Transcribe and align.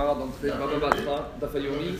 Agmara 0.00 0.14
d'entrée 0.14 0.48
Baba 0.48 1.30
Dafayomi. 1.40 1.98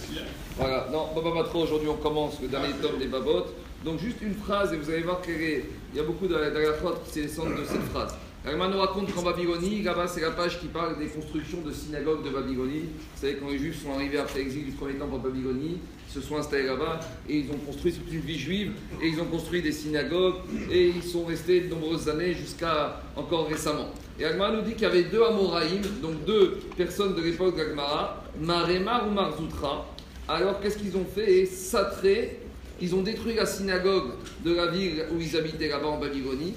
Voilà, 0.57 0.87
non, 0.91 1.09
Baba 1.15 1.49
aujourd'hui 1.55 1.89
on 1.89 1.97
commence 1.97 2.41
le 2.41 2.49
dernier 2.49 2.73
tome 2.81 2.99
des 2.99 3.07
Babot. 3.07 3.47
Donc 3.85 3.99
juste 3.99 4.21
une 4.23 4.35
phrase 4.35 4.73
et 4.73 4.77
vous 4.77 4.91
allez 4.91 5.03
voir 5.03 5.21
qu'il 5.23 5.65
y 5.95 6.01
a 6.01 6.03
beaucoup 6.03 6.27
d'Alakhot 6.27 6.95
qui 7.11 7.23
descendent 7.23 7.57
de 7.57 7.65
cette 7.65 7.83
phrase. 7.93 8.15
Agmara 8.47 8.71
nous 8.71 8.79
raconte 8.81 9.13
qu'en 9.15 9.23
Babylonie, 9.23 9.83
là-bas 9.83 10.09
c'est 10.09 10.23
la 10.23 10.31
page 10.31 10.61
qui 10.61 10.69
parle 10.69 10.99
des 10.99 11.09
constructions 11.09 11.61
de 11.61 11.73
synagogues 11.73 12.25
de 12.25 12.31
Babylonie. 12.31 12.85
Vous 12.89 13.21
savez, 13.21 13.37
quand 13.37 13.51
les 13.51 13.59
Juifs 13.59 13.83
sont 13.83 13.93
arrivés 13.93 14.17
après 14.17 14.39
l'exil 14.39 14.65
du 14.65 14.73
premier 14.73 14.95
temple 14.95 15.17
en 15.17 15.19
Babylonie, 15.19 15.79
ils 16.09 16.13
se 16.13 16.23
sont 16.23 16.39
installés 16.39 16.65
là-bas 16.65 17.01
et 17.29 17.37
ils 17.37 17.51
ont 17.51 17.59
construit 17.59 17.95
une 18.11 18.21
vie 18.21 18.39
juive 18.39 18.73
et 19.03 19.09
ils 19.09 19.21
ont 19.21 19.27
construit 19.27 19.61
des 19.61 19.73
synagogues 19.73 20.37
et 20.71 20.89
ils 20.89 21.03
sont 21.03 21.27
restés 21.27 21.61
de 21.61 21.69
nombreuses 21.69 22.09
années 22.09 22.33
jusqu'à 22.33 23.03
encore 23.15 23.47
récemment. 23.47 23.91
Et 24.19 24.25
Agmara 24.25 24.53
nous 24.53 24.63
dit 24.63 24.73
qu'il 24.73 24.83
y 24.83 24.87
avait 24.87 25.05
deux 25.05 25.23
Amoraïm, 25.23 25.83
donc 26.01 26.25
deux 26.25 26.61
personnes 26.79 27.15
de 27.15 27.21
l'époque 27.21 27.59
d'Agmara, 27.59 28.25
Maremar 28.41 29.07
ou 29.07 29.11
Marzoutra. 29.11 29.87
Alors 30.27 30.61
qu'est-ce 30.61 30.79
qu'ils 30.79 30.97
ont 30.97 31.05
fait? 31.05 31.45
Satré, 31.45 32.39
ils 32.81 32.95
ont 32.95 33.03
détruit 33.03 33.35
la 33.35 33.45
synagogue 33.45 34.13
de 34.43 34.55
la 34.55 34.69
ville 34.69 35.05
où 35.13 35.21
ils 35.21 35.37
habitaient 35.37 35.69
là-bas 35.69 35.89
en 35.89 36.01
Babylonie. 36.01 36.55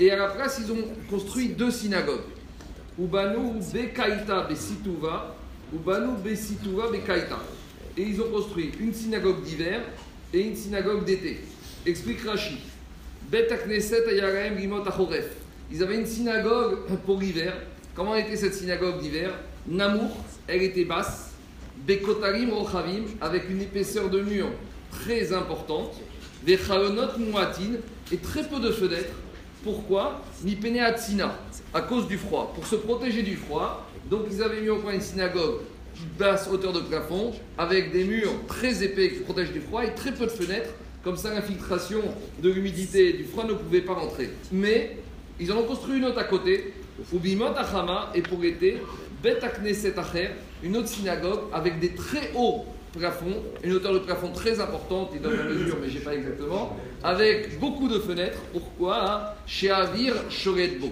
Et 0.00 0.10
à 0.10 0.16
la 0.16 0.28
place, 0.28 0.58
ils 0.64 0.72
ont 0.72 0.82
construit 1.10 1.48
deux 1.48 1.70
synagogues. 1.70 2.22
Ubanu 2.98 3.60
Bekaita 3.70 4.46
Besituva, 4.48 5.36
Ubanu 5.74 6.16
Besituva 6.24 6.90
Bekaita. 6.90 7.38
Et 7.98 8.02
ils 8.04 8.18
ont 8.22 8.30
construit 8.30 8.72
une 8.80 8.94
synagogue 8.94 9.42
d'hiver 9.42 9.82
et 10.32 10.40
une 10.40 10.56
synagogue 10.56 11.04
d'été. 11.04 11.40
Explique 11.84 12.22
Rashi. 12.22 12.60
Bet 13.30 13.48
Knesset 13.48 14.08
Ayaraem 14.08 14.56
Rimot 14.56 14.88
Achoref. 14.88 15.26
Ils 15.70 15.82
avaient 15.82 15.98
une 15.98 16.06
synagogue 16.06 16.78
pour 17.04 17.20
l'hiver. 17.20 17.52
Comment 17.94 18.16
était 18.16 18.36
cette 18.36 18.54
synagogue 18.54 19.02
d'hiver? 19.02 19.34
Namour, 19.68 20.16
elle 20.48 20.62
était 20.62 20.86
basse. 20.86 21.32
Bekotarim 21.86 22.54
Rochavim, 22.54 23.04
avec 23.20 23.50
une 23.50 23.60
épaisseur 23.60 24.08
de 24.08 24.22
mur 24.22 24.46
très 24.90 25.30
importante. 25.34 25.92
Vechalonot 26.46 27.18
Muatin, 27.18 27.80
et 28.10 28.16
très 28.16 28.48
peu 28.48 28.60
de 28.60 28.70
fenêtres. 28.70 29.12
Pourquoi 29.62 30.22
Mipene 30.42 30.78
Atsina, 30.78 31.38
à 31.74 31.82
cause 31.82 32.08
du 32.08 32.16
froid. 32.16 32.52
Pour 32.54 32.66
se 32.66 32.76
protéger 32.76 33.22
du 33.22 33.36
froid, 33.36 33.86
donc 34.08 34.22
ils 34.30 34.42
avaient 34.42 34.60
mis 34.60 34.70
au 34.70 34.76
point 34.76 34.94
une 34.94 35.00
synagogue 35.00 35.60
basse 36.18 36.48
hauteur 36.50 36.72
de 36.72 36.80
plafond, 36.80 37.32
avec 37.58 37.92
des 37.92 38.04
murs 38.04 38.32
très 38.46 38.82
épais 38.82 39.10
qui 39.10 39.20
protègent 39.20 39.52
du 39.52 39.60
froid 39.60 39.84
et 39.84 39.94
très 39.94 40.12
peu 40.12 40.24
de 40.24 40.30
fenêtres. 40.30 40.70
Comme 41.04 41.16
ça, 41.16 41.34
l'infiltration 41.34 42.00
de 42.42 42.50
l'humidité 42.50 43.10
et 43.10 43.12
du 43.14 43.24
froid 43.24 43.44
ne 43.44 43.54
pouvait 43.54 43.80
pas 43.80 43.94
rentrer. 43.94 44.30
Mais 44.52 44.96
ils 45.38 45.50
en 45.52 45.56
ont 45.56 45.64
construit 45.64 45.98
une 45.98 46.04
autre 46.04 46.18
à 46.18 46.24
côté, 46.24 46.74
Ubimot 47.12 47.56
Achama, 47.56 48.12
et 48.14 48.22
pour 48.22 48.40
l'été, 48.40 48.78
Bet 49.22 49.38
une 50.62 50.76
autre 50.76 50.88
synagogue 50.88 51.40
avec 51.52 51.78
des 51.78 51.90
très 51.90 52.30
hauts 52.34 52.64
plafonds, 52.92 53.42
une 53.62 53.72
hauteur 53.74 53.92
de 53.94 53.98
plafond 54.00 54.32
très 54.32 54.60
importante, 54.60 55.10
il 55.14 55.20
donne 55.20 55.36
la 55.36 55.44
mesure, 55.44 55.76
mais 55.80 55.88
je 55.88 55.98
n'ai 55.98 56.04
pas 56.04 56.14
exactement, 56.14 56.76
avec 57.02 57.58
beaucoup 57.58 57.88
de 57.88 57.98
fenêtres. 57.98 58.38
Pourquoi 58.52 59.36
Chez 59.46 59.70
Avir 59.70 60.14
Shoretbo. 60.28 60.90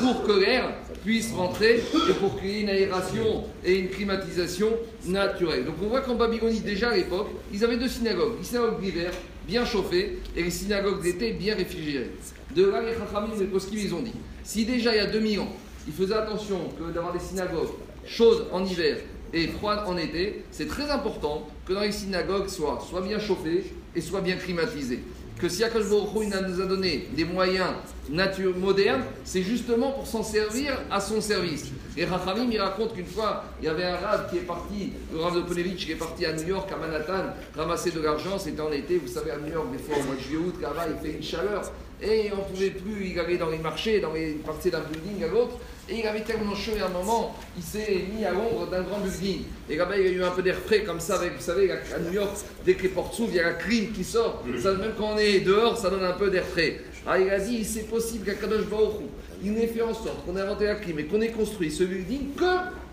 Pour 0.00 0.24
que 0.24 0.32
l'air 0.32 0.70
puisse 1.04 1.32
rentrer 1.32 1.76
et 1.76 2.12
pour 2.14 2.38
qu'il 2.38 2.50
y 2.50 2.58
ait 2.58 2.60
une 2.62 2.68
aération 2.68 3.44
et 3.64 3.76
une 3.76 3.88
climatisation 3.88 4.70
naturelle. 5.06 5.64
Donc 5.64 5.76
on 5.82 5.86
voit 5.86 6.00
qu'en 6.00 6.16
Babylonie, 6.16 6.60
déjà 6.60 6.90
à 6.90 6.96
l'époque, 6.96 7.28
ils 7.52 7.64
avaient 7.64 7.76
deux 7.76 7.88
synagogues. 7.88 8.34
Une 8.38 8.44
synagogue 8.44 8.80
d'hiver, 8.80 9.10
bien 9.46 9.64
chauffée, 9.64 10.18
et 10.36 10.42
les 10.42 10.50
synagogues 10.50 11.02
d'été, 11.02 11.32
bien 11.32 11.54
réfrigérées. 11.54 12.10
De 12.54 12.66
là, 12.66 12.82
les 12.82 12.92
Chachamim 12.92 13.34
et 13.36 13.40
les 13.40 13.46
Poskim, 13.46 13.78
ils 13.78 13.94
ont 13.94 14.02
dit 14.02 14.14
si 14.42 14.64
déjà 14.64 14.94
il 14.94 14.98
y 14.98 15.00
a 15.00 15.06
2000 15.06 15.40
ans, 15.40 15.52
ils 15.86 15.92
faisaient 15.92 16.14
attention 16.14 16.58
d'avoir 16.92 17.12
des 17.12 17.18
synagogues 17.18 17.68
chaudes 18.06 18.46
en 18.52 18.64
hiver 18.64 18.96
et 19.32 19.48
froides 19.48 19.82
en 19.86 19.96
été, 19.96 20.44
c'est 20.50 20.68
très 20.68 20.90
important 20.90 21.46
que 21.66 21.72
dans 21.72 21.80
les 21.80 21.92
synagogues 21.92 22.48
soient 22.48 22.82
soit 22.88 23.00
bien 23.00 23.18
chauffées 23.18 23.72
et 23.94 24.00
soit 24.00 24.20
bien 24.20 24.36
climatisées. 24.36 25.00
Que 25.38 25.48
si 25.48 25.62
Akash 25.62 25.84
nous 25.84 26.60
a 26.60 26.66
donné 26.66 27.08
des 27.16 27.24
moyens 27.24 27.68
nature 28.10 28.56
modernes, 28.56 29.02
c'est 29.24 29.42
justement 29.42 29.92
pour 29.92 30.06
s'en 30.06 30.24
servir 30.24 30.72
à 30.90 31.00
son 31.00 31.20
service. 31.20 31.66
Et 31.96 32.04
Rachamim, 32.04 32.48
il 32.50 32.60
raconte 32.60 32.94
qu'une 32.94 33.06
fois, 33.06 33.44
il 33.60 33.66
y 33.66 33.68
avait 33.68 33.84
un 33.84 33.96
rave 33.96 34.28
qui 34.30 34.38
est 34.38 34.46
parti, 34.46 34.92
le 35.12 35.20
rave 35.20 35.36
de 35.36 35.42
Polevitch, 35.42 35.86
qui 35.86 35.92
est 35.92 35.96
parti 35.96 36.26
à 36.26 36.32
New 36.32 36.48
York, 36.48 36.68
à 36.72 36.76
Manhattan, 36.76 37.34
ramasser 37.56 37.92
de 37.92 38.00
l'argent, 38.00 38.36
c'était 38.38 38.60
en 38.60 38.72
été, 38.72 38.98
vous 38.98 39.06
savez, 39.06 39.30
à 39.30 39.36
New 39.36 39.52
York, 39.52 39.66
des 39.70 39.78
fois 39.78 39.96
au 40.00 40.06
mois 40.06 40.16
de 40.16 40.20
juillet, 40.20 40.38
août, 40.38 40.54
là-bas, 40.60 40.86
il 40.88 41.08
fait 41.08 41.16
une 41.16 41.22
chaleur, 41.22 41.62
et 42.02 42.30
on 42.32 42.36
ne 42.36 42.42
pouvait 42.42 42.70
plus, 42.70 43.08
il 43.08 43.18
allait 43.18 43.36
dans 43.36 43.50
les 43.50 43.58
marchés, 43.58 44.00
dans 44.00 44.12
les 44.12 44.32
parties 44.34 44.70
d'un 44.70 44.80
building 44.80 45.24
à 45.24 45.28
l'autre, 45.28 45.56
et 45.88 46.00
il 46.00 46.06
avait 46.06 46.20
tellement 46.20 46.54
chaud, 46.54 46.72
et 46.76 46.80
à 46.80 46.86
un 46.86 46.90
moment, 46.90 47.34
il 47.56 47.62
s'est 47.62 48.04
mis 48.14 48.24
à 48.24 48.32
l'ombre 48.32 48.68
d'un 48.70 48.82
grand 48.82 48.98
building. 48.98 49.44
Et 49.70 49.76
là-bas, 49.76 49.98
il 49.98 50.06
y 50.06 50.08
a 50.08 50.12
eu 50.12 50.22
un 50.22 50.30
peu 50.30 50.42
d'air 50.42 50.56
frais, 50.56 50.82
comme 50.82 51.00
ça, 51.00 51.16
avec, 51.16 51.34
vous 51.34 51.42
savez, 51.42 51.70
à 51.70 51.98
New 51.98 52.12
York, 52.12 52.36
dès 52.64 52.74
que 52.74 52.82
les 52.82 52.88
portes 52.90 53.14
s'ouvrent, 53.14 53.32
il 53.32 53.36
y 53.36 53.40
a 53.40 53.44
la 53.44 53.54
clim 53.54 53.92
qui 53.92 54.04
sort. 54.04 54.44
Ça, 54.62 54.74
même 54.74 54.92
quand 54.98 55.14
on 55.14 55.18
est 55.18 55.40
dehors, 55.40 55.76
ça 55.78 55.90
donne 55.90 56.04
un 56.04 56.12
peu 56.12 56.30
d'air 56.30 56.44
frais. 56.44 56.80
Ah, 57.06 57.18
il 57.18 57.30
a 57.30 57.38
dit, 57.38 57.64
c'est 57.64 57.88
possible 57.88 58.26
qu'à 58.26 58.34
Kadosh 58.34 58.66
Baruch 58.66 59.00
il 59.42 59.56
ait 59.58 59.66
fait 59.66 59.82
en 59.82 59.94
sorte 59.94 60.24
qu'on 60.24 60.36
ait 60.36 60.40
inventé 60.40 60.66
la 60.66 60.74
clim 60.74 60.98
et 60.98 61.04
qu'on 61.04 61.20
ait 61.20 61.30
construit 61.30 61.70
ce 61.70 61.84
building 61.84 62.34
que 62.36 62.44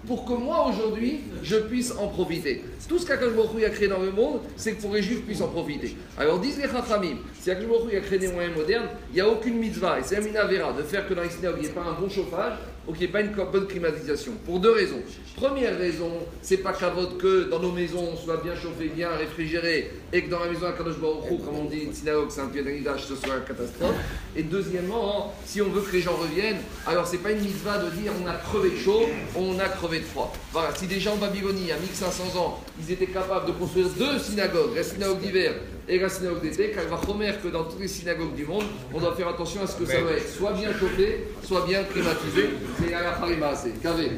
pour 0.07 0.25
que 0.25 0.33
moi 0.33 0.67
aujourd'hui 0.69 1.21
je 1.43 1.55
puisse 1.55 1.93
en 1.97 2.07
profiter. 2.07 2.63
Tout 2.87 2.99
ce 2.99 3.05
qu'Akash 3.05 3.29
a 3.65 3.69
créé 3.69 3.87
dans 3.87 3.99
le 3.99 4.11
monde, 4.11 4.41
c'est 4.55 4.73
que 4.73 4.81
pour 4.81 4.93
les 4.93 5.01
juifs 5.01 5.25
puissent 5.25 5.41
en 5.41 5.47
profiter. 5.47 5.95
Alors 6.17 6.39
disent 6.39 6.57
les 6.57 6.69
Chachamim, 6.69 7.17
si 7.39 7.51
Akash 7.51 7.65
a 7.65 7.99
créé 8.01 8.19
des 8.19 8.27
moyens 8.27 8.55
modernes, 8.55 8.87
il 9.11 9.15
n'y 9.15 9.21
a 9.21 9.29
aucune 9.29 9.57
mitzvah, 9.57 9.99
et 9.99 10.03
c'est 10.03 10.17
un 10.17 10.21
minavera, 10.21 10.73
de 10.73 10.83
faire 10.83 11.07
que 11.07 11.13
dans 11.13 11.23
les 11.23 11.29
synagogues 11.29 11.59
il 11.59 11.63
n'y 11.63 11.69
ait 11.69 11.73
pas 11.73 11.81
un 11.81 11.99
bon 11.99 12.09
chauffage 12.09 12.53
ou 12.87 12.93
qu'il 12.93 13.07
n'y 13.07 13.11
pas 13.11 13.21
une 13.21 13.31
bonne 13.31 13.67
climatisation. 13.67 14.33
Pour 14.45 14.59
deux 14.59 14.71
raisons. 14.71 15.01
Première 15.35 15.77
raison, 15.77 16.11
c'est 16.41 16.57
pas 16.57 16.71
qu'avot 16.71 17.07
que 17.19 17.49
dans 17.49 17.59
nos 17.59 17.71
maisons 17.71 18.13
on 18.13 18.15
soit 18.15 18.37
bien 18.37 18.55
chauffé, 18.55 18.87
bien 18.87 19.09
réfrigéré, 19.09 19.91
et 20.13 20.23
que 20.23 20.29
dans 20.29 20.39
la 20.39 20.47
maison 20.47 20.67
à 20.67 20.71
Kadosh 20.71 20.97
Baruch 20.97 21.27
comme 21.43 21.55
on 21.59 21.65
dit, 21.65 21.79
une 21.79 21.93
synagogue, 21.93 22.29
c'est 22.29 22.41
un 22.41 22.47
pied 22.47 22.63
ce 22.63 23.15
soit 23.15 23.35
une 23.35 23.43
catastrophe. 23.43 23.95
Et 24.35 24.43
deuxièmement, 24.43 25.33
si 25.45 25.61
on 25.61 25.69
veut 25.69 25.81
que 25.81 25.91
les 25.91 26.01
gens 26.01 26.15
reviennent, 26.15 26.59
alors 26.87 27.05
c'est 27.05 27.17
pas 27.17 27.31
une 27.31 27.41
mitzvah 27.41 27.79
de 27.79 27.89
dire 27.89 28.13
on 28.23 28.27
a 28.27 28.35
crevé 28.35 28.69
de 28.71 28.77
chaud, 28.77 29.03
on 29.35 29.59
a 29.59 29.67
crevé 29.67 29.99
de 29.99 30.05
froid. 30.05 30.31
Voilà, 30.53 30.73
si 30.75 30.87
des 30.87 30.99
gens 30.99 31.13
en 31.13 31.17
Babylonie, 31.17 31.71
à 31.71 31.77
1500 31.77 32.39
ans, 32.39 32.63
ils 32.79 32.93
étaient 32.93 33.07
capables 33.07 33.47
de 33.47 33.51
construire 33.51 33.87
deux 33.89 34.19
synagogues, 34.19 34.75
la 34.75 34.83
synagogue 34.83 35.19
d'hiver 35.19 35.53
et 35.87 35.99
la 35.99 36.09
synagogue 36.09 36.41
d'été, 36.41 36.71
car 36.71 36.85
va 36.85 36.95
remettre 36.95 37.41
que 37.41 37.47
dans 37.49 37.63
toutes 37.65 37.79
les 37.79 37.87
synagogues 37.87 38.33
du 38.33 38.45
monde, 38.45 38.63
on 38.93 38.99
doit 38.99 39.15
faire 39.15 39.27
attention 39.27 39.61
à 39.61 39.67
ce 39.67 39.77
que 39.77 39.85
ça 39.85 40.01
doit 40.01 40.11
être 40.11 40.27
soit 40.27 40.53
bien 40.53 40.71
chauffé, 40.73 41.27
soit 41.43 41.65
bien 41.65 41.83
climatisé. 41.83 42.49
C'est 42.79 42.91
la 42.91 43.09
harima, 43.09 43.55
c'est 43.55 43.81
Kavé. 43.81 44.11